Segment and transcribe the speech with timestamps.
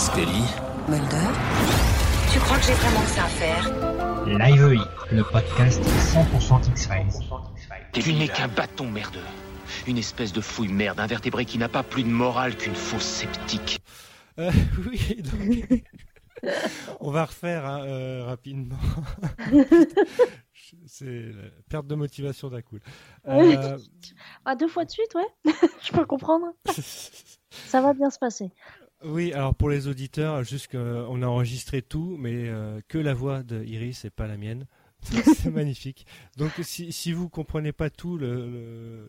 [0.00, 0.44] Scully
[0.88, 1.28] Mulder
[2.32, 7.28] Tu crois que j'ai vraiment que ça à faire Live EI, le podcast 100% X-Files.
[7.92, 9.20] Tu n'es qu'un bâton merdeux.
[9.86, 13.82] Une espèce de fouille merde invertébré qui n'a pas plus de morale qu'une fausse sceptique.
[14.38, 14.50] Euh,
[14.90, 15.82] oui, donc,
[17.00, 18.78] on va refaire hein, euh, rapidement.
[20.86, 22.78] C'est la perte de motivation d'un coup.
[23.28, 23.76] Euh,
[24.46, 25.52] Ah, deux fois de suite, ouais.
[25.82, 26.46] Je peux comprendre.
[27.50, 28.50] Ça va bien se passer.
[29.04, 33.42] Oui, alors pour les auditeurs, juste qu'on a enregistré tout, mais euh, que la voix
[33.42, 34.66] de Iris et pas la mienne.
[35.02, 36.06] C'est magnifique.
[36.36, 39.08] Donc si, si vous comprenez pas tout le,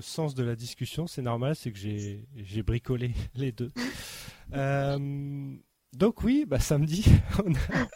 [0.00, 3.72] sens de la discussion, c'est normal, c'est que j'ai j'ai bricolé les deux.
[4.52, 5.56] Euh,
[5.94, 7.06] donc oui, bah samedi,
[7.44, 7.88] on a-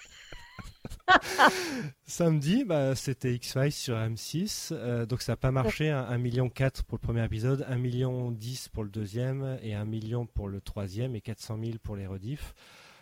[2.07, 6.85] samedi, bah, c'était X-Files sur M6, euh, donc ça n'a pas marché, 1 million 4
[6.85, 10.61] pour le premier épisode, 1 million 10 pour le deuxième et 1 million pour le
[10.61, 12.55] troisième et 400 000 pour les rediffs.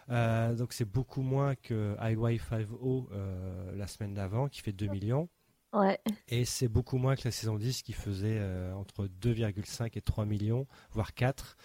[0.09, 5.29] Euh, donc c'est beaucoup moins que IY50 euh, la semaine d'avant qui fait 2 millions.
[5.73, 5.99] Ouais.
[6.29, 8.41] Et c'est beaucoup moins que la saison 10 qui faisait
[8.75, 11.57] entre 2,5 et 3 millions, voire 4.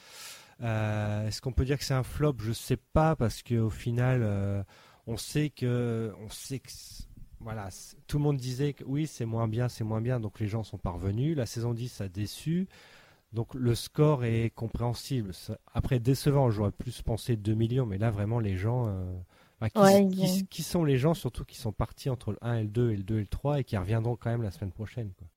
[0.64, 2.36] Euh, Est-ce qu'on peut dire que c'est un flop?
[2.39, 4.66] Je sais pas parce qu'au final,
[5.08, 6.70] on sait que, on sait que,
[7.40, 7.70] voilà,
[8.08, 10.64] tout le monde disait que oui, c'est moins bien, c'est moins bien, donc les gens
[10.64, 11.36] sont parvenus.
[11.36, 12.68] La saison 10 a déçu,
[13.34, 15.32] donc le score est compréhensible.
[15.74, 18.88] Après décevant, j'aurais plus pensé 2 millions, mais là vraiment les gens.
[18.88, 19.14] euh,
[19.60, 22.32] bah, qui, Ouais, qui- ils ont- qui sont les gens surtout qui sont partis entre
[22.32, 24.32] le 1 et le 2 et le 2 et le 3 et qui reviendront quand
[24.32, 25.28] même la semaine prochaine quoi.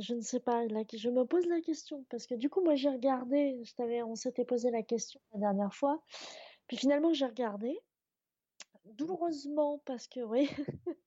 [0.00, 0.64] Je ne sais pas.
[0.66, 3.62] la- Je me pose la question parce que du coup, moi, j'ai regardé.
[3.64, 6.02] Je on s'était posé la question la dernière fois.
[6.66, 7.78] Puis finalement, j'ai regardé.
[8.98, 10.48] Douloureusement parce que, oui,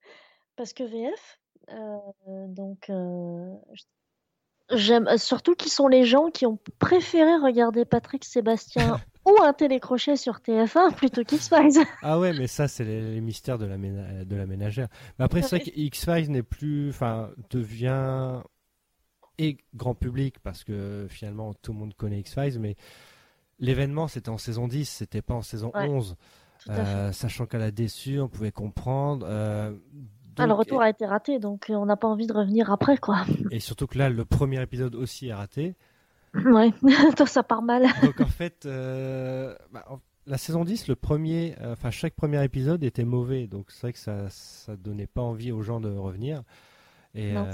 [0.55, 1.39] parce que VF.
[1.69, 1.97] euh,
[2.47, 3.53] donc, euh,
[4.71, 10.15] j'aime surtout qui sont les gens qui ont préféré regarder Patrick Sébastien ou un télécrochet
[10.15, 11.85] sur TF1 plutôt qu'X-Files.
[12.01, 14.87] Ah ouais, mais ça, c'est les, les mystères de la, ména- de la ménagère.
[15.19, 18.41] Mais après, c'est vrai que X-Files n'est plus, enfin, devient
[19.39, 22.75] et grand public parce que finalement tout le monde connaît X-Files, mais
[23.59, 26.15] l'événement c'était en saison 10, c'était pas en saison Ouais, 11.
[26.69, 29.25] Euh, sachant qu'elle a déçu, on pouvait comprendre.
[29.29, 29.73] euh,
[30.37, 32.97] Ah, le retour a été raté, donc euh, on n'a pas envie de revenir après,
[32.97, 33.25] quoi.
[33.51, 35.75] et surtout que là, le premier épisode aussi est raté.
[36.45, 36.71] Ouais,
[37.15, 37.87] toi, ça part mal.
[38.03, 39.85] Donc en fait, euh, bah,
[40.27, 43.99] la saison 10, le premier, enfin chaque premier épisode était mauvais, donc c'est vrai que
[43.99, 46.43] ça, ça donnait pas envie aux gens de revenir.
[47.15, 47.47] Et Non,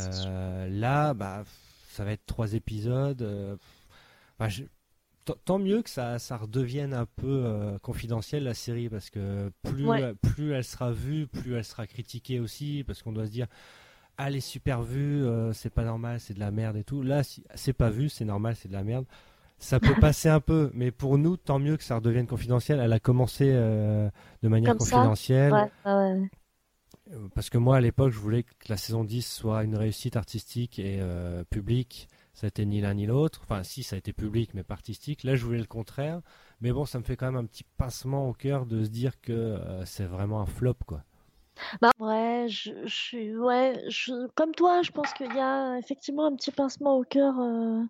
[0.69, 1.43] là, bah,
[1.91, 3.57] ça va être trois épisodes.
[4.49, 4.63] je-
[5.25, 9.85] tant- mieux que ça, ça redevienne un peu euh, confidentiel la série parce que plus,
[9.87, 10.13] Ouais.
[10.21, 13.47] plus elle sera vue, plus elle sera critiquée aussi parce qu'on doit se dire
[14.17, 17.01] ah, elle est super vue, euh, c'est pas normal, c'est de la merde et tout.
[17.01, 19.05] Là, si c'est pas vu, c'est normal, c'est de la merde.
[19.57, 22.79] Ça peut passer un peu, mais pour nous, tant mieux que ça redevienne confidentiel.
[22.79, 24.09] Elle a commencé euh,
[24.43, 25.51] de manière Comme confidentielle.
[25.53, 26.29] Ouais, ouais, ouais.
[27.35, 30.79] Parce que moi, à l'époque, je voulais que la saison 10 soit une réussite artistique
[30.79, 31.01] et
[31.49, 32.07] publique.
[32.33, 33.41] Ça a ni l'un ni l'autre.
[33.43, 35.23] Enfin, si, ça a été public, mais pas artistique.
[35.23, 36.21] Là, je voulais le contraire.
[36.61, 39.21] Mais bon, ça me fait quand même un petit pincement au cœur de se dire
[39.21, 41.03] que euh, c'est vraiment un flop, quoi.
[41.79, 43.79] Bah, ouais, je, suis, ouais,
[44.35, 47.83] comme toi, je pense qu'il y a effectivement un petit pincement au cœur euh,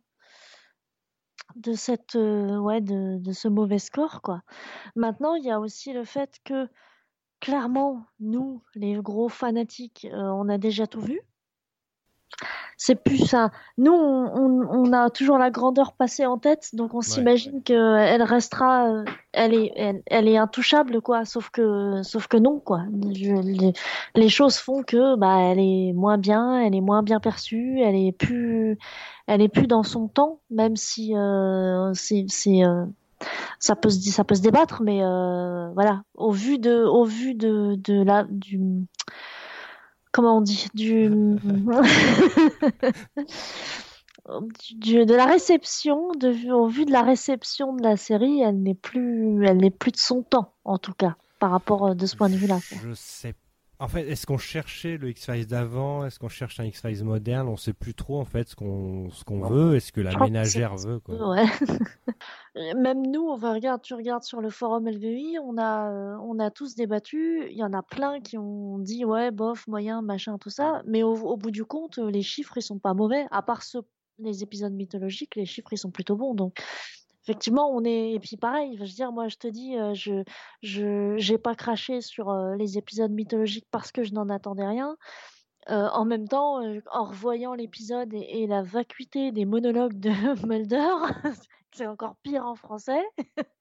[1.55, 4.41] de cette, euh, ouais, de, de ce mauvais score, quoi.
[4.97, 6.67] Maintenant, il y a aussi le fait que,
[7.39, 11.21] clairement, nous, les gros fanatiques, on a déjà tout vu.
[12.77, 13.51] C'est plus ça.
[13.77, 18.23] Nous, on, on- on a toujours la grandeur passée en tête, donc on s'imagine qu'elle
[18.23, 21.23] restera, euh, elle est, elle, elle est intouchable, quoi.
[21.23, 22.81] Sauf que, sauf que non, quoi.
[23.13, 23.73] Je- les,
[24.15, 27.95] les choses font que, bah, elle est moins bien, elle est moins bien perçue, elle
[27.95, 28.77] est plus,
[29.27, 32.25] elle est plus dans son temps, même si euh, c'est,
[32.65, 32.85] euh,
[33.59, 36.01] ça peut se, ça peut se débattre, mais euh, voilà.
[36.15, 38.59] Au vu de, au vu de, de la, du,
[40.13, 41.09] comment on dit, du,
[45.05, 49.45] de la réception, de, au vu de la réception de la série, elle n'est plus,
[49.45, 52.29] elle n'est plus de son temps, en tout cas, par rapport euh, de ce point
[52.29, 52.37] de.
[52.37, 53.33] Je sais.
[53.83, 56.05] En fait, est-ce qu'on cherchait le X-Files d'avant?
[56.05, 57.49] Est-ce qu'on cherche un X-Files moderne?
[57.49, 59.75] On sait plus trop, en fait, ce qu'on ce qu'on veut.
[59.75, 61.31] Est-ce que la Je crois que ménagère veut, quoi?
[61.31, 61.43] Ouais.
[62.77, 66.39] Même nous, on va regarde, tu regardes sur le forum LVI, on a, euh, on
[66.39, 67.45] a tous débattu.
[67.51, 70.81] Il y en a plein qui ont dit ouais, bof, moyen, machin, tout ça.
[70.87, 73.27] Mais au, au bout du compte, euh, les chiffres ils sont pas mauvais.
[73.31, 73.63] À part
[74.17, 76.35] les épisodes mythologiques, les chiffres ils sont plutôt bons.
[76.35, 76.57] Donc
[77.23, 78.11] effectivement, on est.
[78.11, 80.23] Et puis pareil, je dire, moi je te dis, euh, je,
[80.61, 84.97] je, j'ai pas craché sur euh, les épisodes mythologiques parce que je n'en attendais rien.
[85.69, 86.61] Euh, en même temps,
[86.91, 90.09] en revoyant l'épisode et, la vacuité des monologues de
[90.47, 90.93] Mulder,
[91.71, 93.03] c'est encore pire en français.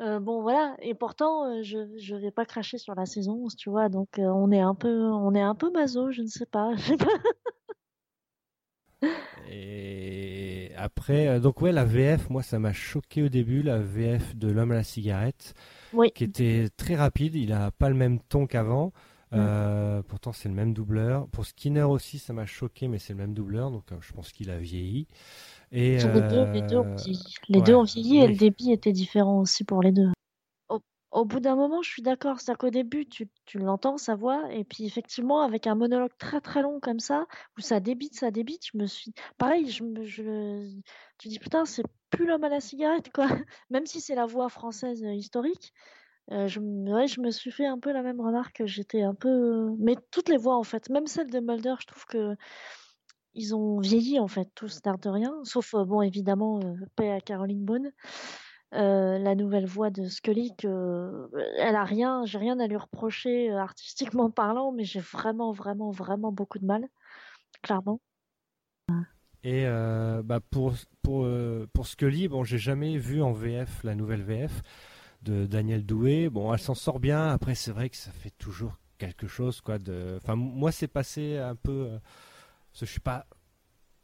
[0.00, 3.88] Bon voilà, et pourtant je je vais pas cracher sur la saison 11, tu vois,
[3.88, 5.70] donc on est un peu on est un peu
[6.10, 6.76] je ne sais pas.
[6.76, 7.06] sais pas.
[9.50, 14.36] Et après, euh, donc ouais, la VF, moi ça m'a choqué au début, la VF
[14.36, 15.54] de L'homme à la cigarette,
[15.92, 16.10] Oui.
[16.14, 18.92] qui était très rapide, il a pas le même ton qu'avant.
[19.32, 21.26] Euh, pourtant, c'est le même doubleur.
[21.28, 24.30] Pour Skinner aussi, ça m'a choqué, mais c'est le même doubleur, donc euh, je pense
[24.30, 25.08] qu'il a vieilli.
[25.72, 27.34] Et Les deux, les deux ont vieilli.
[27.48, 30.08] Les ouais, deux ont vieilli et le débit était différent aussi pour les deux.
[31.14, 32.40] Au, bout d'un moment, je suis d'accord.
[32.40, 36.62] C'est-à-dire qu'au début, tu, l'entends, sa voix, et puis effectivement, avec un monologue très très
[36.62, 37.26] long comme ça,
[37.56, 39.12] où ça débite, ça débite, je me suis.
[39.38, 40.68] Pareil, je je...
[41.18, 43.26] tu dis putain, c'est plus l'homme à la cigarette, quoi.
[43.70, 45.72] Même si c'est la voix française euh, historique.
[46.32, 48.62] euh, je, me- ouais, je me suis fait un peu la même remarque.
[48.66, 49.70] J'étais un peu.
[49.78, 52.36] Mais toutes les voix, en fait, même celle de Mulder, je trouve que
[53.34, 57.64] ils ont vieilli en fait, tous rien, sauf euh, bon évidemment euh, paix à Caroline
[57.64, 57.90] Bone,
[58.74, 61.28] Euh, la nouvelle voix de Scully que euh,
[61.58, 65.90] elle a rien, j'ai rien à lui reprocher euh, artistiquement parlant, mais j'ai vraiment vraiment
[65.90, 66.88] vraiment beaucoup de mal,
[67.62, 68.00] clairement.
[69.44, 69.66] Et
[70.24, 70.72] bah pour
[71.02, 71.28] pour
[71.74, 74.62] pour Scully, bon, j'ai jamais vu en VF la nouvelle VF
[75.22, 76.30] de Daniel Doué.
[76.30, 77.28] Bon, elle s'en sort bien.
[77.28, 79.78] Après, c'est vrai que ça fait toujours quelque chose, quoi.
[79.78, 81.90] De, enfin, moi, c'est passé un peu.
[82.74, 83.26] je suis pas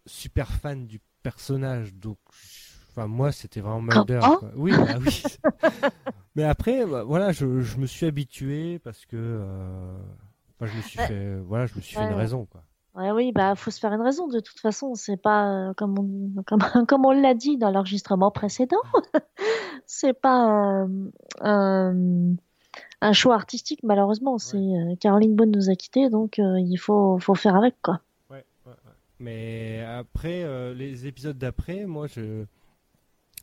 [0.07, 4.21] super fan du personnage, donc, je- enfin, moi, c'était vraiment Mulder.
[4.39, 4.51] Quoi.
[4.57, 5.23] Oui, bah oui.
[6.37, 9.17] Mais après, bah, voilà, je, je me suis habitué parce que.
[9.17, 9.97] euh,
[10.61, 11.07] je me suis Ouais.
[11.07, 12.63] fait, voilà, je me suis fait une raison, quoi.
[12.97, 14.27] Ouais, oui, bah faut se faire une raison.
[14.27, 18.31] De toute façon, c'est pas euh, comme on, comme, comme on l'a dit dans l'enregistrement
[18.33, 18.83] précédent.
[19.87, 20.87] c'est pas
[21.41, 24.39] un, choix artistique, malheureusement.
[24.39, 28.01] C'est euh, Caroline Bone nous a quittés, donc euh, il faut, faut faire avec quoi.
[28.31, 28.93] Ouais, ouais, ouais.
[29.19, 32.45] Mais après, euh, les épisodes d'après, moi, je,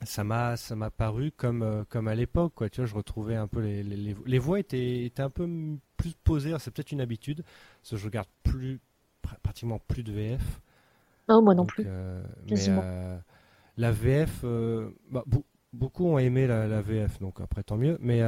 [0.03, 2.69] ça m'a, ça m'a paru comme, euh, comme à l'époque, quoi.
[2.69, 5.47] Tu vois, je retrouvais un peu les, les, voix étaient, étaient un peu
[5.97, 6.53] plus posées.
[6.59, 7.43] C'est peut-être une habitude,
[7.81, 8.79] parce que je regarde plus,
[9.25, 10.61] pr- pratiquement plus de VF.
[11.29, 11.87] Non, moi non Donc, plus.
[11.87, 13.17] euh, mais euh,
[13.77, 17.97] la VF, euh, bah, beau- beaucoup ont aimé la, la VF, donc après tant mieux.
[18.01, 18.21] Mais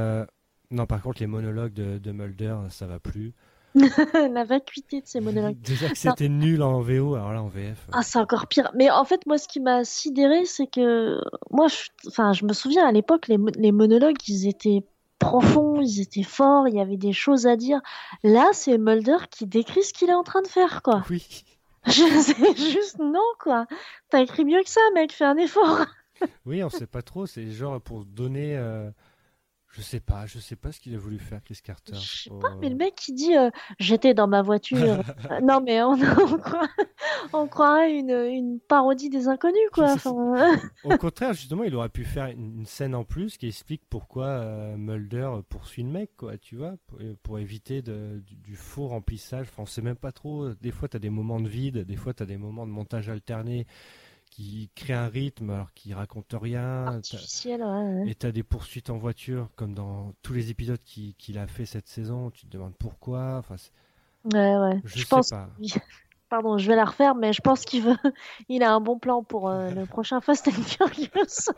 [0.70, 3.34] non, par contre, les monologues de, de Mulder, ça va plus.
[4.14, 5.60] la vacuité de ces monologues.
[5.60, 7.86] Déjà que c'était nul en VO, alors là en VF.
[7.92, 8.70] Ah, c'est encore pire.
[8.74, 11.20] Mais en fait, moi, ce qui m'a sidéré, c'est que
[11.50, 11.76] moi, je,
[12.08, 14.82] enfin, je me souviens à l'époque, les monologues, ils étaient
[15.18, 17.80] profonds, ils étaient forts, il y avait des choses à dire.
[18.24, 21.04] Là, c'est Mulder qui décrit ce qu'il est en train de faire, quoi.
[21.10, 21.44] Oui.
[21.86, 23.66] Je sais juste non, quoi.
[24.10, 25.86] T'as écrit mieux que ça, mec, fais un effort.
[26.44, 27.26] Oui, on sait pas trop.
[27.26, 28.56] C'est genre pour donner.
[28.56, 28.90] euh,
[29.72, 30.26] je sais pas.
[30.26, 31.94] Je sais pas ce qu'il a voulu faire, Chris Carter.
[31.94, 32.38] Je sais Oh.
[32.38, 34.78] pas, mais le mec qui dit euh, j'étais dans ma voiture.
[35.42, 36.68] Non, mais on, on, croirait,
[37.32, 39.92] on croirait une, une parodie des inconnus, quoi.
[39.92, 40.10] Enfin,
[40.84, 44.76] Au contraire, justement, il aurait pu faire une, scène en plus qui explique pourquoi euh,
[44.76, 46.36] Mulder poursuit le mec, quoi.
[46.36, 49.46] Tu vois, pour, pour éviter de- du, du faux remplissage.
[49.50, 50.50] Enfin, on sait même pas trop.
[50.54, 51.78] Des fois, t'as des moments de vide.
[51.86, 53.66] Des fois, t'as des moments de montage alterné
[54.40, 56.84] qui créent un rythme alors qu'ils racontent rien.
[56.86, 58.10] T'as- artificiel, ouais, ouais.
[58.10, 61.66] Et t'as des poursuites en voiture, comme dans tous les épisodes qui- qu'il a fait
[61.66, 62.30] cette saison.
[62.30, 63.36] Tu te demandes pourquoi.
[63.38, 63.56] Enfin,
[64.32, 64.80] Ouais, ouais.
[64.84, 65.48] je, Je sais pense pas.
[66.28, 67.96] Pardon, je vais la refaire, mais je pense qu'il veut.
[68.48, 71.52] Il a un bon plan pour euh, le prochain Fast and Furious.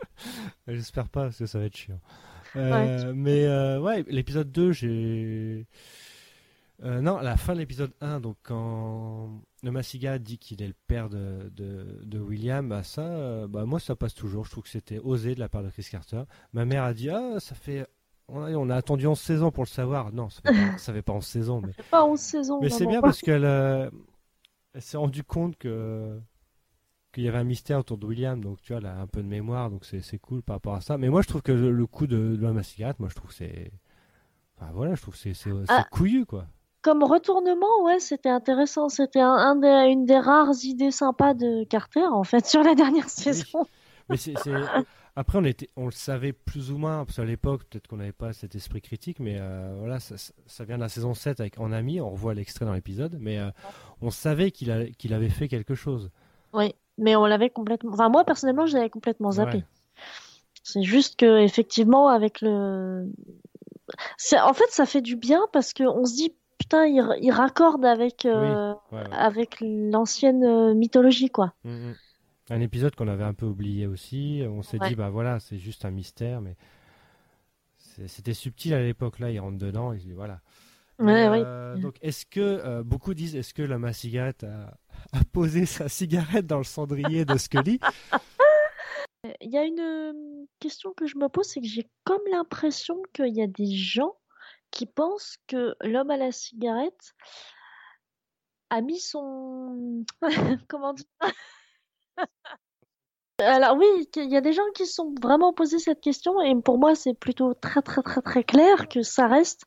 [0.67, 1.99] J'espère pas, parce que ça va être chiant.
[2.55, 5.65] Euh, Mais euh, ouais, l'épisode 2, j'ai.
[6.83, 9.29] Euh, non, à la fin de l'épisode 1, donc quand
[9.61, 13.65] le Massiga dit qu'il est le père de, de, de William, bah ça, euh, bah
[13.65, 14.43] moi ça passe toujours.
[14.45, 16.23] Je trouve que c'était osé de la part de Chris Carter.
[16.51, 17.85] Ma mère a dit Ah, ça fait.
[18.27, 20.11] On a, on a attendu 11 saisons pour le savoir.
[20.11, 21.73] Non, ça fait pas, ça fait pas 11 saisons, mais.
[21.91, 22.59] Pas 11 saisons.
[22.61, 23.89] Mais c'est bien parce qu'elle euh,
[24.73, 26.19] elle s'est rendue compte que
[27.13, 29.21] qu'il y avait un mystère autour de William, donc tu vois, elle a un peu
[29.21, 30.97] de mémoire, donc c'est cool par rapport à ça.
[30.97, 33.35] Mais moi, je trouve que le, le coup de, de cigarette, moi, je trouve que
[33.35, 33.71] c'est,
[34.57, 35.85] enfin voilà, je trouve que c'est c'est c'est Ah.
[35.91, 36.47] couillu quoi.
[36.83, 38.89] Comme retournement, ouais, c'était intéressant.
[38.89, 42.75] C'était un, un des- une des rares idées sympas de Carter, en fait, sur la
[42.75, 43.65] dernière saison.
[44.09, 44.51] Mais c'est c'est-
[45.15, 48.11] après on était, on le savait plus ou moins parce qu'à l'époque, peut-être qu'on n'avait
[48.11, 50.15] pas cet esprit critique, mais euh, voilà, ça,
[50.65, 53.49] vient de la saison 7 avec En Ami, on revoit l'extrait dans l'épisode, mais euh,
[54.01, 56.09] on savait qu'il avait fait quelque chose.
[56.51, 57.91] Oui, mais on l'avait complètement.
[57.93, 59.57] Enfin, moi, personnellement, je l'avais complètement zappé.
[59.57, 59.65] Ouais.
[60.63, 63.07] C'est juste que, effectivement, avec le.
[64.41, 68.25] En fait, ça fait du bien parce qu'on se dit, putain, il, il raccorde avec,
[68.25, 69.03] euh, Ouais, ouais.
[69.11, 71.53] avec l'ancienne euh, mythologie, quoi.
[71.63, 71.95] Mm, mm.
[72.49, 74.43] Un épisode qu'on avait un peu oublié aussi.
[74.47, 74.89] On s'est Ouais.
[74.89, 76.55] dit, bah voilà, c'est juste un mystère, mais
[78.07, 79.19] c'était subtil à l'époque.
[79.19, 80.41] Là, il rentre dedans, il se dit, voilà.
[80.99, 84.77] Ouais, euh, Donc, est-ce que, euh, beaucoup disent, est-ce que l'homme à cigarette a,
[85.17, 87.79] a posé sa cigarette dans le cendrier de Scully
[89.41, 93.33] il y a une question que je me pose, c'est que j'ai comme l'impression qu'il
[93.35, 94.15] y a des gens
[94.73, 97.13] qui pensent que l'homme à la cigarette
[98.69, 100.03] a mis son...
[100.67, 101.05] Comment dire?
[103.39, 106.55] Alors oui, il y a des gens qui se sont vraiment posé cette question et
[106.61, 109.63] pour moi c'est plutôt très très très très clair que ça reste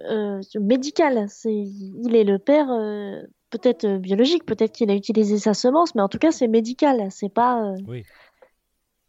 [0.00, 1.26] euh, médical.
[1.28, 5.94] C'est, il est le père euh, peut-être euh, biologique, peut-être qu'il a utilisé sa semence,
[5.94, 7.08] mais en tout cas c'est médical.
[7.10, 7.74] C'est pas.
[7.86, 8.04] Oui.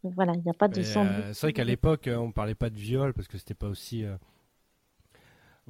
[0.02, 3.12] Voilà, il n'y a pas de c'est vrai qu'à l'époque, on parlait pas de viol
[3.12, 4.06] parce que c'était pas aussi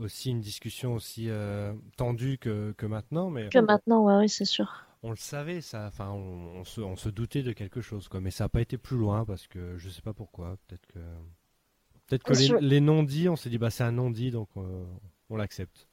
[0.00, 4.44] aussi une discussion aussi euh, tendue que, que maintenant, mais Que maintenant, ouais, oui, c'est
[4.44, 4.86] sûr.
[5.02, 5.86] on le savait, ça.
[5.86, 8.20] Enfin, on, on se, on se doutait de quelque chose, quoi.
[8.20, 10.56] Mais ça n'a pas été plus loin parce que je sais pas pourquoi.
[10.66, 10.98] Peut-être que
[12.06, 14.84] peut-être que les, non-dits, on s'est dit bah c'est un non-dit, donc euh,
[15.30, 15.86] on l'accepte.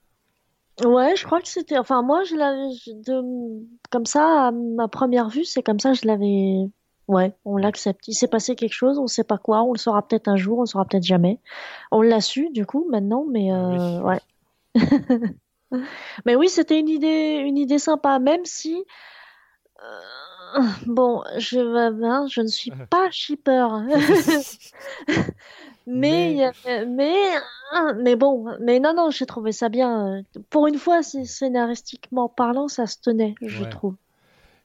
[0.84, 1.78] Ouais, je crois que c'était.
[1.78, 2.70] Enfin, moi, je l'avais.
[3.04, 3.66] De...
[3.90, 6.70] Comme ça, à ma première vue, c'est comme ça, je l'avais.
[7.08, 8.08] Ouais, on l'accepte.
[8.08, 10.58] Il s'est passé quelque chose, on sait pas quoi, on le saura peut-être un jour,
[10.58, 11.40] on le saura peut-être jamais.
[11.92, 14.04] On l'a su, du coup, maintenant, mais euh, Oui.
[14.04, 14.22] ouais.
[16.26, 18.84] Mais oui, c'était une idée, une idée sympa, même si.
[20.58, 23.68] euh, Bon, je, hein, je ne suis pas shipper.
[25.08, 25.26] Mais,
[25.86, 27.14] Mais- y a- mais,
[27.98, 30.24] mais bon, mais non, non, j'ai trouvé ça bien.
[30.50, 33.70] Pour une fois, scénaristiquement parlant, ça se tenait, je Ouais.
[33.70, 33.96] trouve.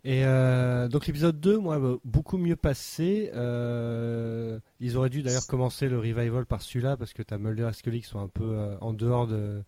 [0.04, 3.30] Et euh, donc l'épisode 2, moi, beaucoup mieux passé.
[3.34, 7.72] Euh, ils auraient dû d'ailleurs commencer le revival par celui-là parce que t'as Mulder et
[7.72, 9.62] Scully qui sont un peu euh, en dehors de,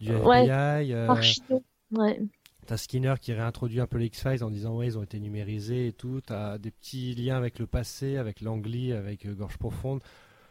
[0.00, 0.44] du Ouais.
[0.46, 0.92] FBI.
[0.94, 1.62] Archino.
[1.92, 2.20] Ouais.
[2.66, 5.88] T'as Skinner qui réintroduit un peu les X-Files en disant ouais ils ont été numérisés
[5.88, 6.20] et tout.
[6.24, 10.00] T'as des petits liens avec le passé, avec Langley, avec Gorge Profonde.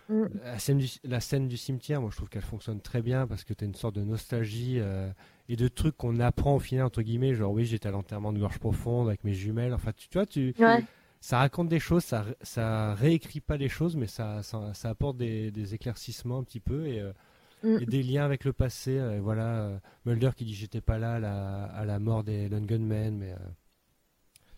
[0.10, 0.26] Mm.
[0.44, 3.44] La scène, du, la scène du cimetière, moi je trouve qu'elle fonctionne très bien parce
[3.44, 5.10] que t'as une sorte de nostalgie euh,
[5.50, 7.36] et de trucs qu'on apprend au final entre guillemets.
[7.36, 9.74] Genre oui j'étais à l'enterrement de Gorge Profonde avec mes jumelles.
[9.74, 10.84] Enfin tu, tu vois tu Ouais.
[11.22, 15.18] ça raconte des choses, ça, ça réécrit pas les choses, mais ça, ça, ça apporte
[15.18, 17.14] des, des éclaircissements un petit peu et, euh,
[17.62, 17.78] Mm.
[17.82, 18.98] et des liens avec le passé.
[18.98, 22.48] euh, voilà, euh, Mulder qui dit j'étais pas là à la, à la mort des
[22.50, 23.36] Gunmen, mais euh,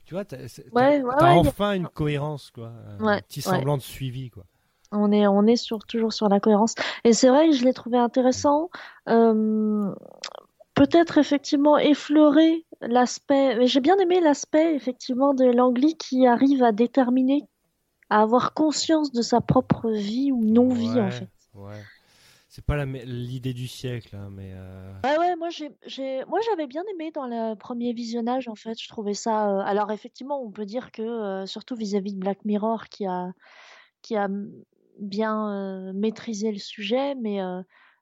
[0.06, 0.38] tu vois, t'as
[0.72, 1.14] Ouais, ouais, ouais,
[1.48, 4.46] enfin une cohérence, quoi, un petit semblant de suivi, quoi.
[4.92, 6.76] On est, on est sur, toujours sur la cohérence.
[7.04, 8.70] Et c'est vrai que je l'ai trouvé intéressant.
[9.10, 9.94] Euh,
[10.74, 13.56] peut-être effectivement effleurer l'aspect.
[13.58, 17.48] Mais j'ai bien aimé l'aspect effectivement de Langley qui arrive à déterminer,
[18.10, 21.30] à avoir conscience de sa propre vie ou non-vie Ouais, en fait.
[21.56, 21.82] Ouais.
[22.50, 26.84] C'est pas l'idée du siècle, hein, mais euh, Ouais, ouais, moi j'ai, moi j'avais bien
[26.94, 28.78] aimé dans le premier visionnage en fait.
[28.78, 29.50] Je trouvais ça.
[29.50, 33.32] euh, Alors effectivement, on peut dire que euh, surtout vis-à-vis de Black Mirror qui a,
[34.02, 34.28] qui a
[35.02, 37.40] bien maîtrisé le sujet, mais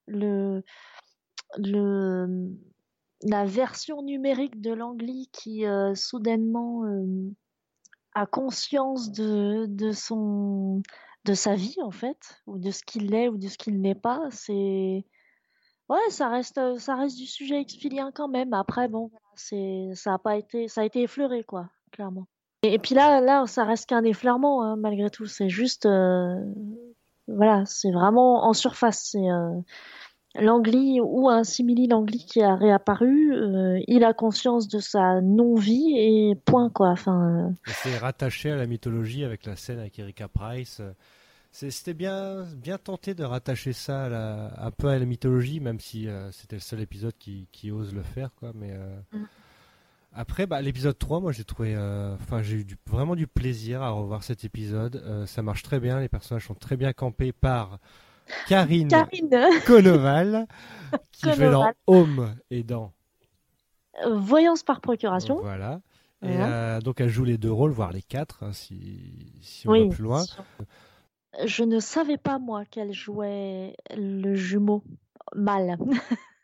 [0.08, 0.63] le,
[1.58, 2.50] le,
[3.24, 5.63] la version numérique de Langley qui
[5.96, 6.84] soudainement
[8.13, 10.82] a conscience de, de son,
[11.25, 13.96] de sa vie en fait, ou de ce qu'il est ou de ce qu'il n'est
[13.96, 15.06] pas, c'est
[15.89, 18.53] Ouais, ça reste, ça reste du sujet expilien quand même.
[18.53, 22.27] Après, bon, c'est, ça a pas été, ça a été effleuré, quoi, clairement.
[22.62, 25.25] Et, puis là, là, ça reste qu'un effleurement, hein, malgré tout.
[25.25, 25.88] C'est juste,
[27.36, 29.09] voilà, c'est vraiment en surface.
[29.12, 29.59] C'est euh,
[31.03, 33.33] ou un simili Langley qui a réapparu.
[33.33, 36.89] euh, il a conscience de sa non-vie et point, quoi.
[36.89, 40.81] Enfin, euh, c'est rattaché à la mythologie avec la scène avec Erika Price.
[41.51, 45.79] C'était bien, bien tenté de rattacher ça à la- un peu à la mythologie, même
[45.79, 48.51] si euh, c'était le seul épisode qui, qui ose le faire, quoi.
[48.53, 48.71] Mais
[49.12, 49.24] Mm.
[50.19, 53.81] Après, bah, l'épisode 3, moi j'ai trouvé, euh, enfin j'ai eu du- vraiment du plaisir
[53.81, 54.97] à revoir cet épisode.
[55.05, 57.79] Euh, ça marche très bien, les personnages sont très bien campés par
[58.47, 58.89] Karine,
[59.65, 60.45] Konoval,
[61.13, 61.71] qui fait dans.
[61.88, 62.91] Home et dans
[64.07, 65.39] voyance par procuration.
[65.41, 65.81] voilà.
[66.21, 69.71] Et euh, donc elle joue les deux rôles, voire les quatre, hein, si, si on
[69.71, 69.88] Oui.
[69.88, 70.23] va plus loin.
[71.45, 74.83] Je ne savais pas, moi, qu'elle jouait le jumeau
[75.35, 75.77] mâle.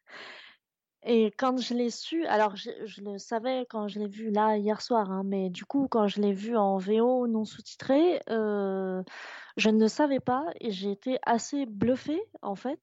[1.07, 2.71] Et quand je l'ai su, alors je,
[3.01, 6.19] le savais quand je l'ai vu là hier soir, hein, mais du coup, quand je
[6.19, 9.03] l'ai vu en VO non sous-titré, euh,
[9.55, 12.79] je ne le savais pas et j'ai été assez bluffée, en fait.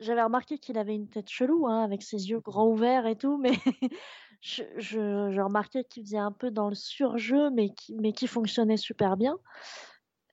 [0.00, 3.38] J'avais remarqué qu'il avait une tête chelou, hein, avec ses yeux grands ouverts et tout,
[3.38, 3.52] mais
[4.40, 9.38] je, remarquais qu'il faisait un peu dans le surjeu, mais mais qui fonctionnait super bien.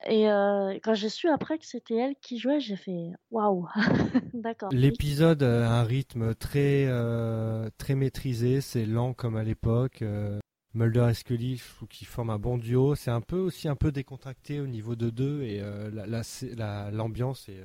[0.06, 3.68] Et euh, quand j'ai su après que c'était elle qui jouait, j'ai fait waouh,
[4.34, 4.70] d'accord.
[4.70, 10.02] L'épisode a un rythme très, euh, très maîtrisé, c'est lent comme à l'époque.
[10.02, 10.38] euh,
[10.74, 12.94] Mulder et Scully, qu'ils forment un bon duo.
[12.96, 16.22] C'est un peu aussi un peu décontracté au niveau de deux et euh, la- la-
[16.56, 17.62] la- l'ambiance est,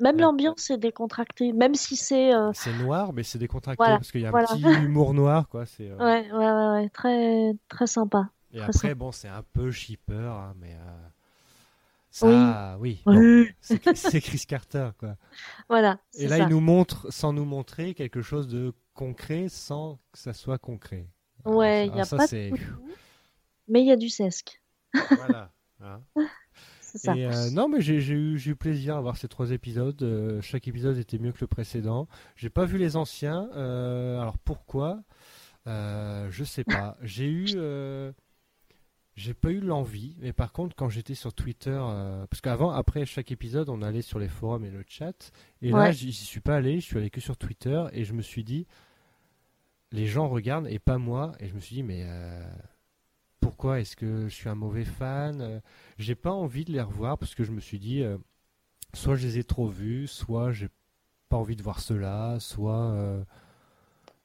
[0.00, 4.10] Même l'ambiance est décontractée, même si c'est euh, c'est noir, mais c'est décontracté Voilà, parce
[4.12, 4.48] qu'il y a un voilà.
[4.48, 5.64] petit humour noir, quoi.
[5.66, 8.30] C'est, euh, ouais, ouais, ouais, ouais, très, très sympa.
[8.52, 8.94] Et très après, sympa.
[8.94, 11.08] bon, c'est un peu shipper, hein, mais euh,
[12.12, 13.02] Ça, oui.
[13.60, 15.16] c'est c'est Chris Carter, quoi.
[15.68, 15.98] Voilà.
[16.14, 16.42] Et là, ça.
[16.44, 21.08] il nous montre, sans nous montrer, quelque chose de concret, sans que ça soit concret.
[21.46, 22.62] Ouais, il Ah, n'y a ça, pas de tout,
[23.66, 24.62] mais il y a du sesc.
[25.10, 25.50] Voilà.
[25.80, 26.00] hein.
[26.82, 27.16] C'est ça.
[27.16, 30.00] Et euh, non, mais j'ai j'ai eu, j'ai eu plaisir à voir ces trois épisodes.
[30.02, 32.06] Euh, chaque épisode était mieux que le précédent.
[32.36, 33.48] J'ai pas vu les anciens.
[33.56, 35.00] Euh, alors pourquoi?
[35.66, 36.98] Euh, Je sais pas.
[37.00, 38.12] J'ai eu, euh,
[39.22, 40.16] j'ai pas eu l'envie.
[40.20, 44.02] Mais par contre, quand j'étais sur Twitter, euh, parce qu'avant, après chaque épisode, on allait
[44.02, 45.30] sur les forums et le chat.
[45.62, 45.92] Et là, Ouais.
[45.92, 46.80] j'y j'y suis pas allé.
[46.80, 48.66] Je suis allé que sur Twitter et je me suis dit,
[49.92, 51.32] les gens regardent et pas moi.
[51.38, 52.42] Et je me suis dit, mais euh,
[53.40, 55.60] pourquoi est-ce que je suis un mauvais fan Euh,
[55.98, 58.18] J'ai pas envie de les revoir parce que je me suis dit, euh,
[58.94, 60.68] soit je les ai trop vus, soit j'ai
[61.28, 63.24] pas envie de voir cela, soit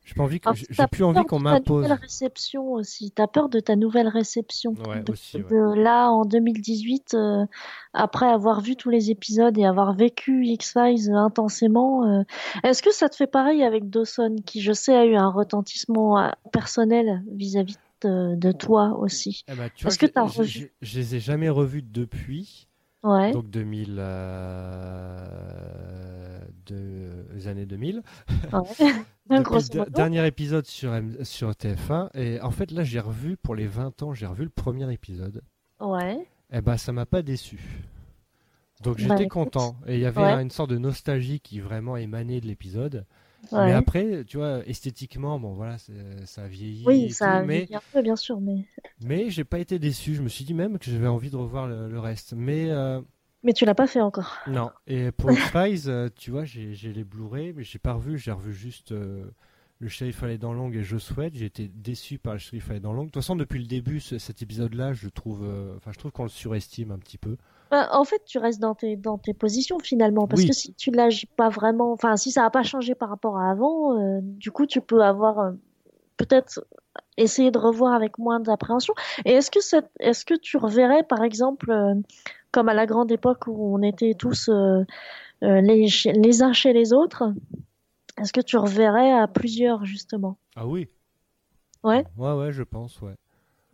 [0.08, 1.84] j'ai pas envie plus envie peur qu'on de ta m'impose.
[1.84, 3.12] nouvelle réception aussi.
[3.12, 4.74] T'as peur de ta nouvelle réception.
[4.88, 5.44] Ouais, de, aussi, ouais.
[5.44, 7.46] de là, en 2018, euh,
[7.94, 12.24] après avoir vu tous les épisodes et avoir vécu X-Files intensément, euh,
[12.64, 16.18] est-ce que ça te fait pareil avec Dawson, qui, je sais, a eu un retentissement
[16.18, 19.44] euh, personnel vis-à-vis de, de toi aussi?
[19.50, 20.72] Eh ben, Est-ce que t'as revu?
[20.82, 22.70] Je les ai jamais revus depuis,
[23.04, 23.98] Ouais, donc 2000,
[25.08, 28.02] euh, de- les années 2000.
[28.54, 28.62] ouais.
[29.30, 33.68] De- dernier épisode sur, M- sur TF1 et en fait là j'ai revu pour les
[33.68, 35.42] 20 ans j'ai revu le premier épisode
[35.82, 36.26] Ouais.
[36.54, 37.60] Eh ben, ça m'a pas déçu.
[38.84, 39.76] Donc Bah, j'étais content.
[39.86, 40.42] Et il y avait Ouais.
[40.42, 43.06] une sorte de nostalgie qui vraiment émanait de l'épisode.
[43.52, 43.66] Ouais.
[43.68, 45.78] Mais après, tu vois, esthétiquement, bon voilà,
[46.26, 46.84] ça a vieilli.
[46.86, 48.66] oui, ça a tout, mais vieilli un peu, bien sûr, mais,
[49.02, 50.16] mais j'ai pas été déçu.
[50.16, 52.34] Je me suis dit même que j'avais envie de revoir le, le reste.
[52.36, 53.02] Mais euh,
[53.44, 54.36] mais tu l'as pas fait encore.
[54.48, 54.72] non.
[54.88, 58.18] Et pour X-Files, euh, tu vois, j'ai les Blu-ray, mais j'ai pas revu.
[58.18, 59.26] J'ai revu juste euh,
[59.80, 61.36] le shérif allait dans l'angle et je souhaite.
[61.36, 63.08] J'ai été déçu par le shérif allait dans l'angle.
[63.10, 66.12] De toute façon, depuis le début, ce- cet épisode-là, je trouve, euh, enfin, je trouve
[66.12, 67.38] qu'on le surestime un petit peu.
[67.70, 70.48] Bah, en fait, tu restes dans tes, dans tes positions finalement, parce Oui.
[70.48, 73.50] que si tu l'agis pas vraiment, enfin, si ça n'a pas changé par rapport à
[73.50, 75.52] avant, euh, du coup, tu peux avoir euh,
[76.18, 76.66] peut-être
[77.18, 78.94] essayer de revoir avec moins d'appréhension.
[79.26, 79.60] Et est-ce que
[80.00, 81.96] est-ce que tu reverrais, par exemple, euh,
[82.52, 84.50] comme à la grande époque où on était tous
[85.42, 87.32] les, les uns chez les autres,
[88.20, 90.38] est-ce que tu reverrais à plusieurs justement?
[90.56, 90.88] Ah oui.
[91.84, 92.04] Ouais.
[92.18, 93.16] Ouais, ouais, je pense, ouais.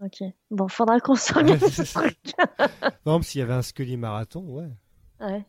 [0.04, 0.24] Ok.
[0.52, 2.18] Bon, faudra qu'on s'organise ce truc.
[3.06, 4.70] Non, s'il y avait un Scully Marathon, ouais.
[5.22, 5.46] Ouais.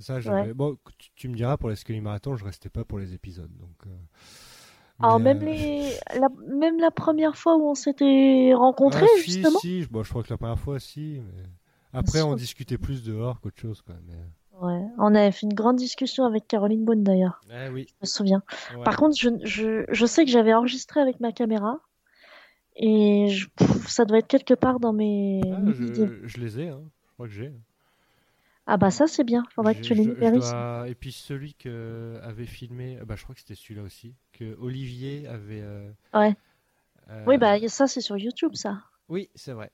[0.00, 0.18] Ça,
[0.54, 3.50] Bon, tu, tu me diras, pour les Scully Marathon, je restais pas pour les épisodes.
[3.58, 3.90] Donc, euh,
[5.00, 9.32] Alors même euh, les, la, même la première fois où on s'était rencontrés, ah, si,
[9.32, 9.58] justement.
[9.58, 11.20] si, je- bon, je crois que la première fois, si.
[11.34, 11.42] Mais...
[11.92, 13.94] Après, on discutait plus dehors qu'autre chose, quoi.
[14.06, 14.14] Mais...
[14.60, 17.86] Ouais, on avait fait une grande discussion avec Caroline Beaune d'ailleurs, Eh oui.
[17.88, 18.42] je me souviens.
[18.76, 18.82] ouais.
[18.84, 21.78] Par contre, je, je, je sais que j'avais enregistré avec ma caméra
[22.78, 26.68] et je, pff, ça doit être quelque part dans mes, Ah, je, je les ai,
[26.68, 26.80] hein.
[27.08, 27.52] je crois que j'ai.
[28.66, 30.40] Ah bah ça c'est bien, faudrait que tu les numérises.
[30.52, 34.56] dois- Et puis celui que avait filmé, bah, je crois que c'était celui-là aussi, que
[34.60, 35.62] Olivier avait.
[35.62, 36.36] euh, Ouais.
[37.10, 38.78] euh, Oui bah ça c'est sur YouTube ça.
[39.08, 39.70] Oui, c'est vrai.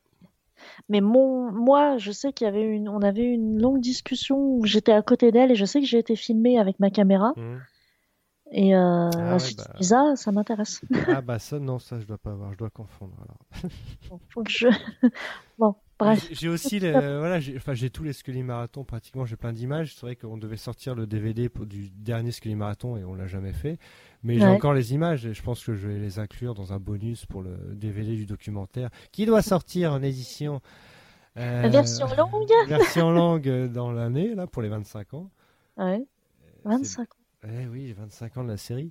[0.88, 4.64] Mais mon, moi je sais qu'il y avait une, on avait une longue discussion où
[4.64, 7.60] j'étais à côté d'elle et je sais que j'ai été filmée avec ma caméra Mhm.
[8.56, 9.82] Et euh, Ah bah.
[9.82, 10.80] ça, ça m'intéresse.
[11.08, 13.38] Ah bah ça, non, ça je dois pas avoir, je dois confondre alors.
[14.08, 14.68] Bon, faut que je,
[15.58, 16.26] bon bref.
[16.30, 19.94] J'ai- aussi les, voilà, j'ai, enfin tous les Scully Marathon pratiquement, j'ai plein d'images.
[19.94, 23.26] C'est vrai qu'on devait sortir le DVD pour, du dernier Scully Marathon et on l'a
[23.26, 23.78] jamais fait.
[24.22, 26.78] Mais j'ai encore les images et je pense que je vais les inclure dans un
[26.78, 30.60] bonus pour le DVD du documentaire qui doit sortir en édition.
[31.36, 35.30] euh, Version longue Version longue euh, dans l'année là pour les 25 ans.
[35.76, 36.02] Ouais.
[36.62, 37.23] C'est- 25 ans.
[37.46, 38.90] Eh oui, les 25 ans de la série.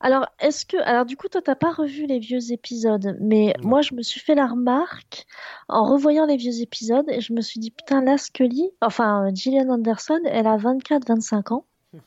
[0.00, 3.68] Alors, est-ce que, alors du coup, toi, t'as pas revu les vieux épisodes, mais Non.
[3.68, 5.26] moi, je me suis fait la remarque
[5.68, 9.70] en revoyant les vieux épisodes et je me suis dit, putain, là, Scully, enfin, Gillian
[9.70, 11.64] Anderson, elle a 24-25 ans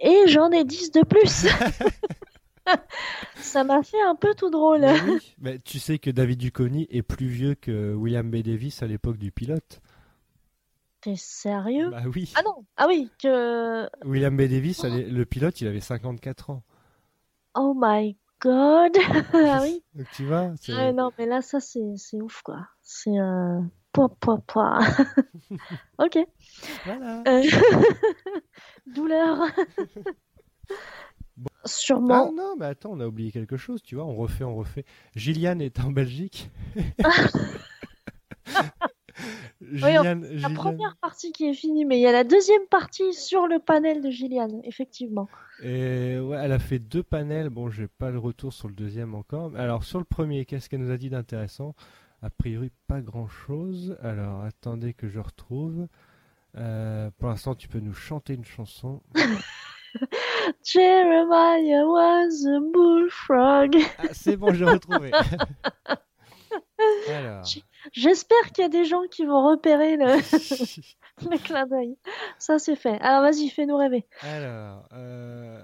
[0.00, 1.46] et j'en ai 10 de plus.
[3.36, 4.80] Ça m'a fait un peu tout drôle.
[4.80, 8.38] Mais oui, mais tu sais que David Duchovny est plus vieux que William B.
[8.42, 9.80] Davis à l'époque du pilote.
[11.06, 11.90] T'es sérieux?
[11.90, 12.32] Bah oui.
[12.34, 14.40] Ah non, ah oui, que, William B.
[14.48, 16.64] Davis, est- le pilote, il avait 54 ans.
[17.54, 18.92] oh my god.
[19.32, 19.84] Ah oui.
[19.94, 20.48] Donc tu vois,
[20.92, 22.66] non, mais là, ça, c'est, c'est ouf, quoi.
[22.82, 23.60] C'est, euh,
[23.92, 24.80] poids, poids, poids.
[25.98, 26.18] Ok.
[26.84, 27.22] voilà.
[27.28, 27.42] Euh,
[28.88, 29.42] Douleur.
[30.68, 32.32] Ah Sûrement.
[32.32, 34.84] non, mais attends, on a oublié quelque chose, tu vois, on refait, on refait.
[35.14, 36.50] Gillian est en Belgique.
[39.72, 43.12] Gillian, La Gillian- première partie qui est finie, mais il y a la deuxième partie
[43.14, 45.28] sur le panel de Gillian, effectivement.
[45.62, 47.48] Et ouais, elle a fait deux panels.
[47.50, 49.52] Bon, j'ai pas le retour sur le deuxième encore.
[49.56, 51.74] Alors sur le premier, qu'est-ce qu'elle nous a dit d'intéressant?
[52.22, 53.96] A priori, pas grand-chose.
[54.02, 55.86] Alors, attendez que je retrouve.
[56.56, 59.02] Euh, pour l'instant, tu peux nous chanter une chanson.
[60.64, 63.76] Jeremiah was a bullfrog.
[63.98, 65.10] Ah, c'est bon, j'ai retrouvé.
[67.08, 67.44] Alors,
[67.92, 70.06] J'espère qu'il y a des gens qui vont repérer le,
[71.30, 71.96] le clin d'œil.
[72.38, 72.98] Ça, c'est fait.
[73.00, 74.04] Alors, vas-y, fais-nous rêver.
[74.22, 75.62] alors euh,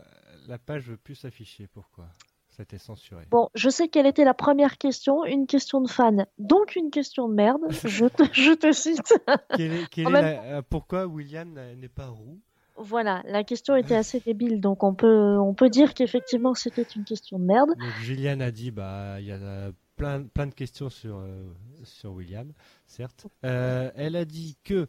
[0.49, 1.67] la page veut plus s'afficher.
[1.67, 2.07] Pourquoi?
[2.49, 3.25] C'était censuré.
[3.31, 7.27] Bon, je sais quelle était la première question, une question de fan, donc une question
[7.29, 7.63] de merde.
[7.85, 9.15] Je te, je te cite.
[9.57, 12.39] Quelle est- quelle En est même la- euh, pourquoi William n'est pas roux?
[12.77, 17.05] Voilà, la question était assez débile, donc on peut, on peut dire qu'effectivement c'était une
[17.05, 17.69] question de merde.
[17.79, 19.71] Donc Julian a dit bah il y a
[20.03, 21.45] plein plein de questions sur euh,
[21.85, 22.53] sur William,
[22.87, 23.27] certes.
[23.45, 24.87] Euh, elle a dit que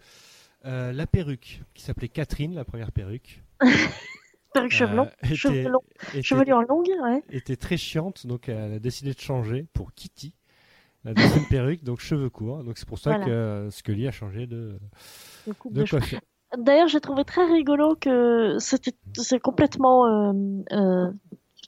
[0.65, 3.43] euh, la perruque qui s'appelait Catherine, la première perruque,
[4.53, 7.21] Perruque chevelon, cheveux longs, était- chevelure longue, ouais.
[7.31, 10.35] était très chiante, donc elle a décidé de changer pour Kitty,
[11.03, 12.63] la deuxième perruque, donc cheveux courts.
[12.63, 13.25] Donc c'est pour ça Voilà.
[13.25, 14.79] que Scully a changé de,
[15.47, 15.99] de coupe de de cheveux.
[16.01, 16.21] coiffure.
[16.57, 20.05] D'ailleurs, j'ai trouvé très rigolo que c'était, c'est complètement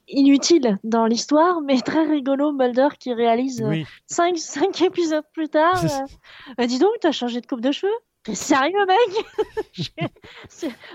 [0.08, 5.48] inutile dans l'histoire, mais très rigolo Mulder qui réalise euh, Oui, cinq, cinq épisodes plus
[5.48, 5.82] tard.
[5.84, 6.06] euh,
[6.56, 7.92] Bah, dis donc, t'as changé de coupe de cheveux?
[8.24, 9.26] T'es sérieux, mec?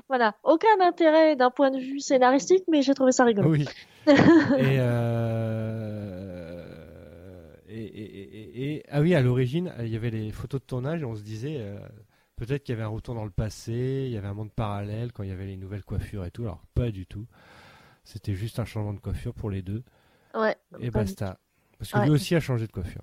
[0.07, 3.49] Voilà, aucun intérêt d'un point de vue scénaristique, mais j'ai trouvé ça rigolo.
[3.49, 3.65] oui.
[4.07, 6.65] et, euh,
[7.69, 11.01] et, et- et- et- ah oui, à l'origine, il y avait les photos de tournage
[11.01, 11.79] et on se disait euh,
[12.35, 15.11] peut-être qu'il y avait un retour dans le passé, il y avait un monde parallèle
[15.13, 16.43] quand il y avait les nouvelles coiffures et tout.
[16.43, 17.25] Alors pas du tout.
[18.11, 19.83] C'était juste un changement de coiffure pour les deux
[20.35, 20.55] Ouais.
[20.79, 21.39] et basta.
[21.77, 22.05] Parce que Ouais.
[22.05, 23.01] lui aussi a changé de coiffure.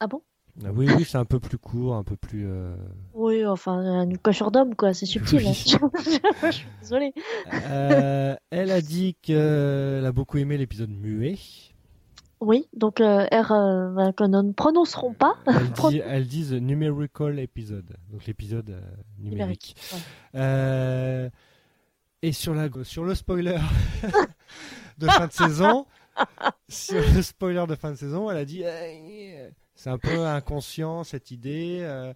[0.00, 0.22] Ah bon?
[0.64, 2.46] Ah oui, oui, c'est un peu plus court, un peu plus.
[2.46, 2.76] euh,
[3.14, 5.38] Oui, enfin, une coiffure d'homme, quoi, c'est subtil.
[5.38, 5.48] Oui.
[5.48, 5.90] hein.
[6.44, 7.14] Je suis désolée.
[7.52, 11.36] Euh, elle a dit qu'elle a beaucoup aimé l'épisode muet.
[12.40, 15.36] Oui, donc euh, R euh, bah, que nous ne prononcerons pas.
[15.46, 18.80] Elle dit, elle dit the numerical episode, donc l'épisode euh,
[19.20, 19.74] numérique.
[20.34, 21.30] Ouais.
[22.22, 23.58] Et sur, la, sur le spoiler
[24.98, 25.86] de fin de saison,
[26.68, 31.02] sur le spoiler de fin de saison, elle a dit euh, c'est un peu inconscient
[31.02, 31.80] cette idée.
[31.82, 32.14] euh,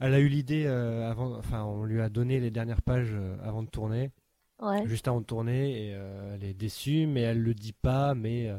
[0.00, 3.62] elle a eu l'idée euh, avant, enfin on lui a donné les dernières pages avant
[3.62, 4.10] de tourner,
[4.62, 4.86] Ouais.
[4.86, 8.48] juste avant de tourner, et euh, elle est déçue, mais elle le dit pas, mais
[8.48, 8.58] euh,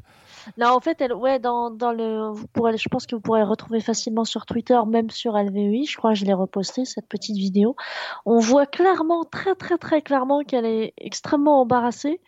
[0.58, 3.44] Là, en fait, elle, ouais, dans, dans le, vous pourrez, je pense que vous pourrez
[3.44, 5.86] retrouver facilement sur Twitter, même sur LVEI.
[5.86, 7.78] Je crois que je l'ai reposté, cette petite vidéo.
[8.26, 12.20] On voit clairement, très, très, très clairement qu'elle est extrêmement embarrassée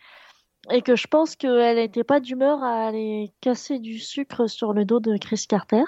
[0.70, 4.86] et que je pense qu'elle n'était pas d'humeur à aller casser du sucre sur le
[4.86, 5.84] dos de Chris Carter.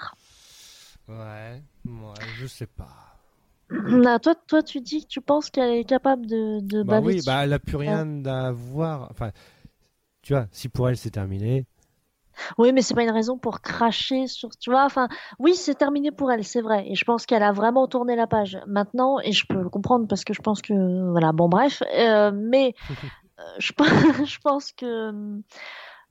[1.08, 3.07] ouais, ouais, je sais pas.
[4.06, 7.12] Ah, toi, toi, tu dis que tu penses qu'elle est capable de, de Bah oui,
[7.12, 7.22] dessus.
[7.22, 9.08] bah elle a plus rien à voir.
[9.10, 9.32] Enfin,
[10.22, 11.66] tu vois, si pour elle c'est terminé,
[12.58, 16.10] Oui, mais c'est pas une raison pour cracher sur, tu vois, enfin, oui, c'est terminé
[16.10, 16.84] pour elle, c'est vrai.
[16.88, 20.06] Et je pense qu'elle a vraiment tourné la page maintenant, et je peux le comprendre
[20.08, 22.74] parce que je pense que, voilà, bon, bref, euh, mais
[23.40, 23.88] euh, je, pense-
[24.26, 25.12] je pense que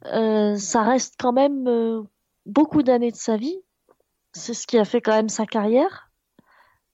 [0.05, 2.03] euh, ça reste quand même euh,
[2.45, 3.57] beaucoup d'années de sa vie.
[4.33, 6.06] C'est ce qui a fait quand même sa carrière.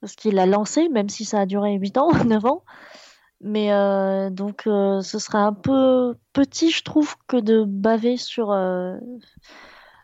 [0.03, 2.65] Parce qu'il l'a lancé, même si ça a duré 8 ans, 9 ans.
[3.39, 8.51] Mais euh, donc, euh, ce serait un peu petit, je trouve, que de baver sur,
[8.51, 8.97] euh,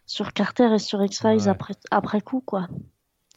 [0.06, 1.48] sur Carter et sur X-Files Ouais.
[1.50, 2.68] après, après coup, quoi.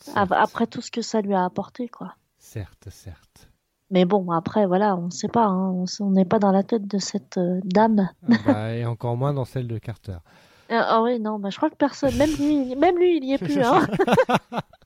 [0.02, 2.14] Certes, Après tout ce que ça lui a apporté, quoi.
[2.38, 3.48] certes, certes.
[3.90, 6.98] Mais bon, après, voilà, on sait pas, hein, on n'est pas dans la tête de
[6.98, 8.08] cette dame.
[8.30, 10.18] Ah bah, et encore moins dans celle de Carter.
[10.70, 13.34] Ah ah oui, non, bah, je crois que personne, même lui, même lui, il y
[13.34, 13.86] est plus, hein.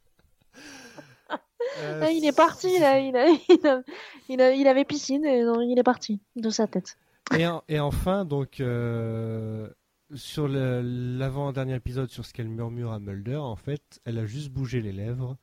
[1.79, 3.83] Euh, Ah, il est parti, là, il, a, il, a-
[4.29, 6.97] il, a- il avait piscine et il est parti de sa tête.
[7.37, 9.69] Et, en- et enfin, donc, euh,
[10.15, 14.81] sur l'avant-dernier épisode, sur ce qu'elle murmure à Mulder, en fait, elle a juste bougé
[14.81, 15.37] les lèvres.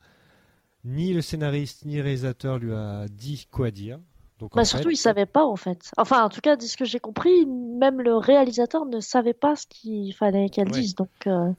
[0.84, 3.98] Ni le scénariste ni le réalisateur lui a dit quoi dire.
[4.38, 5.90] Donc, Bah, fait, surtout, il savait pas, en fait.
[5.96, 9.56] Enfin, en tout cas, de ce que j'ai compris, même le réalisateur ne savait pas
[9.56, 10.80] ce qu'il fallait qu'elle Ouais.
[10.80, 10.94] dise.
[10.94, 11.50] Donc, euh,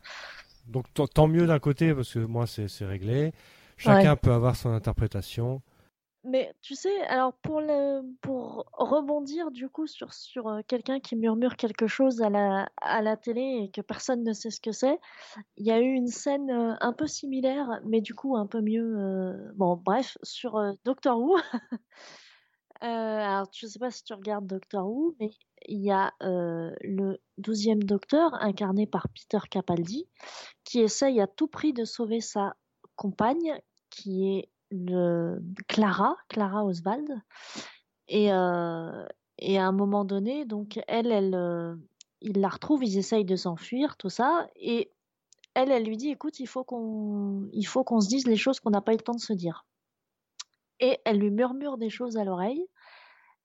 [0.67, 3.31] donc tant- mieux d'un côté, parce que moi, c'est réglé.
[3.77, 5.61] Chacun peut avoir son interprétation.
[6.27, 11.15] Mais tu sais, alors pour le pour rebondir du coup sur sur euh, quelqu'un qui
[11.15, 14.71] murmure quelque chose à la à la télé et que personne ne sait ce que
[14.71, 14.97] c'est,
[15.57, 18.61] il y a eu une scène euh, un peu similaire, mais du coup un peu
[18.61, 18.95] mieux.
[18.97, 21.37] euh, Bon, bref, sur euh, Doctor Who.
[22.83, 25.31] Euh, alors je sais pas si tu regardes Doctor Who, mais
[25.65, 30.09] il y a le douzième Docteur incarné par Peter Capaldi
[30.65, 32.53] qui essaye à tout prix de sauver sa
[32.95, 34.49] compagne qui est
[35.67, 37.09] Clara, Clara Oswald.
[38.07, 39.05] Et, euh,
[39.39, 41.75] et à un moment donné, donc elle, elle, euh,
[42.21, 44.91] il la retrouve, ils essayent de s'enfuir, tout ça, et
[45.53, 48.59] elle, elle lui dit, écoute, il faut qu'on, il faut qu'on se dise les choses
[48.59, 49.65] qu'on n'a pas eu le temps de se dire.
[50.79, 52.65] Et elle lui murmure des choses à l'oreille,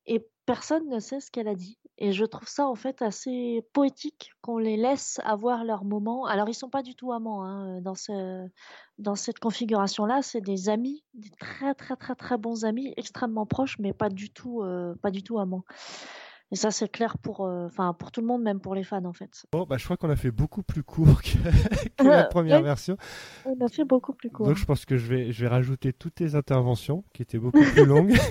[0.07, 1.79] et personne ne sait ce qu'elle a dit.
[2.03, 6.25] Et je trouve ça en fait assez poétique qu'on les laisse avoir leur moment.
[6.25, 8.49] Alors ils sont pas du tout amants hein, dans ce,
[8.99, 10.21] dans cette configuration-là.
[10.23, 14.31] C'est des amis, des très très très très bons amis, extrêmement proches, mais pas du
[14.31, 15.65] tout, euh, pas du tout amants.
[16.53, 19.05] Et ça c'est clair pour, euh, enfin pour tout le monde, même pour les fans
[19.05, 19.45] en fait.
[19.53, 21.37] Bon, bah je crois qu'on a fait beaucoup plus court que,
[22.03, 22.65] que la première Oui.
[22.65, 22.97] version.
[23.45, 24.47] On a fait beaucoup plus court.
[24.47, 27.63] Donc je pense que je vais, je vais rajouter toutes tes interventions qui étaient beaucoup
[27.75, 28.17] plus longues.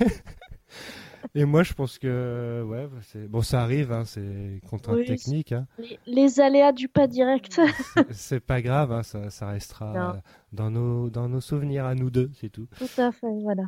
[1.36, 5.52] Et moi je pense que ouais, bah, bon, ça arrive, hein, c'est contrainte Oui, technique.
[5.52, 5.68] Hein.
[5.78, 7.60] Les, les aléas du pas direct.
[8.12, 10.22] C'est- pas grave, hein, ça, ça restera Non.
[10.54, 12.68] dans nos, dans nos souvenirs à nous deux, c'est tout.
[12.78, 13.64] tout à fait, voilà.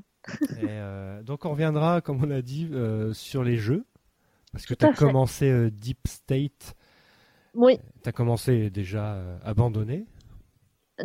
[0.62, 3.86] Et, euh, donc on reviendra, comme on a dit, euh, sur les jeux.
[4.54, 4.98] Parce que tu as fait.
[4.98, 6.76] commencé euh, Deep State,
[7.54, 7.80] Oui.
[8.04, 10.06] tu as commencé déjà euh, abandonné.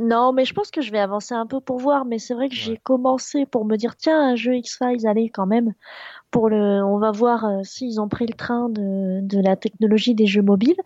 [0.00, 2.04] Non, mais je pense que je vais avancer un peu pour voir.
[2.04, 5.46] Mais c'est vrai que j'ai commencé pour me dire, tiens, un jeu X-Files, allez, quand
[5.46, 5.72] même.
[6.30, 10.14] Pour le, on va voir euh, s'ils ont pris le train de, de la technologie
[10.14, 10.76] des jeux mobiles.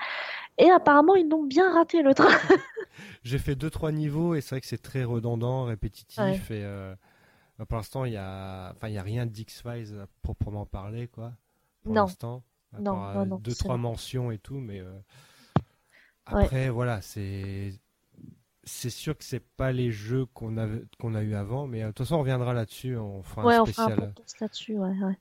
[0.59, 2.29] Et apparemment, ils n'ont bien raté le train.
[3.25, 6.19] J'ai fait deux trois niveaux et c'est vrai que c'est très redondant, répétitif
[6.51, 6.57] Ouais.
[6.57, 6.95] et euh,
[7.69, 11.07] pour l'instant il y a, enfin il y a rien d'X Files à proprement parler
[11.09, 11.33] quoi.
[11.83, 12.03] Pour Non.
[12.03, 12.43] l'instant,
[12.79, 13.83] Non, non, euh, non, deux trois vrai.
[13.83, 14.91] mentions et tout, mais euh,
[16.33, 16.45] Ouais.
[16.45, 17.73] après voilà c'est
[18.71, 20.67] c'est sûr que c'est pas les jeux qu'on a
[20.99, 23.55] qu'on a eu avant, mais euh, de toute façon on reviendra là-dessus, on fera Ouais,
[23.57, 24.15] un on fera un spécial.
[24.41, 25.19] là-dessus, ouais, ouais.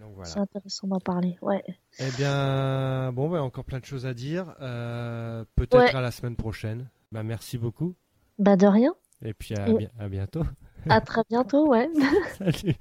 [0.00, 0.28] Donc voilà.
[0.30, 1.62] C'est intéressant d'en parler, ouais.
[1.98, 4.54] Eh bien, bon, bah, encore plein de choses à dire.
[4.60, 5.94] Euh, Peut-être Ouais.
[5.94, 6.88] à la semaine prochaine.
[7.12, 7.94] Bah, merci beaucoup.
[8.38, 8.94] Bah, de rien.
[9.22, 10.44] Et puis à, Et- bi- à bientôt.
[10.88, 11.88] À très bientôt, ouais.
[12.38, 12.74] Salut.